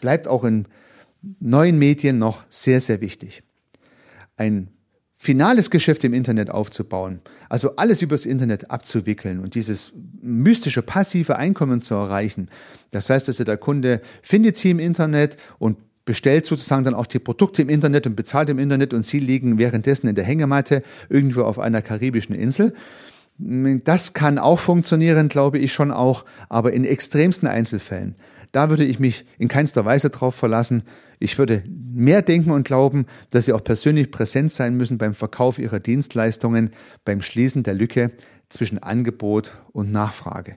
[0.00, 0.66] bleibt auch in
[1.38, 3.44] neuen Medien noch sehr, sehr wichtig.
[4.36, 4.68] Ein
[5.16, 11.80] finales Geschäft im Internet aufzubauen, also alles übers Internet abzuwickeln und dieses mystische passive Einkommen
[11.80, 12.50] zu erreichen.
[12.90, 17.18] Das heißt, dass der Kunde findet sie im Internet und bestellt sozusagen dann auch die
[17.18, 21.42] Produkte im Internet und bezahlt im Internet und Sie liegen währenddessen in der Hängematte irgendwo
[21.42, 22.74] auf einer karibischen Insel.
[23.38, 28.16] Das kann auch funktionieren, glaube ich schon auch, aber in extremsten Einzelfällen.
[28.52, 30.84] Da würde ich mich in keinster Weise drauf verlassen.
[31.18, 35.58] Ich würde mehr denken und glauben, dass Sie auch persönlich präsent sein müssen beim Verkauf
[35.58, 36.70] Ihrer Dienstleistungen,
[37.04, 38.12] beim Schließen der Lücke
[38.48, 40.56] zwischen Angebot und Nachfrage.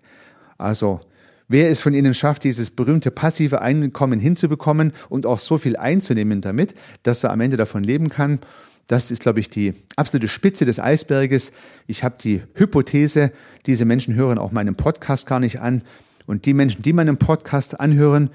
[0.59, 0.99] Also
[1.47, 6.41] wer es von Ihnen schafft, dieses berühmte passive Einkommen hinzubekommen und auch so viel einzunehmen
[6.41, 6.73] damit,
[7.03, 8.39] dass er am Ende davon leben kann,
[8.87, 11.51] das ist, glaube ich, die absolute Spitze des Eisberges.
[11.87, 13.33] Ich habe die Hypothese,
[13.65, 15.81] diese Menschen hören auch meinen Podcast gar nicht an.
[16.25, 18.29] Und die Menschen, die meinen Podcast anhören,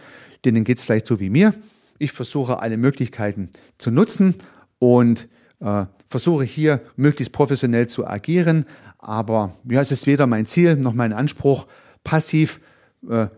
[0.44, 1.54] denen geht es vielleicht so wie mir.
[1.98, 3.48] Ich versuche alle Möglichkeiten
[3.78, 4.34] zu nutzen
[4.78, 5.26] und
[5.60, 8.66] äh, versuche hier möglichst professionell zu agieren.
[8.98, 11.66] Aber ja, es ist weder mein Ziel noch mein Anspruch,
[12.04, 12.60] passiv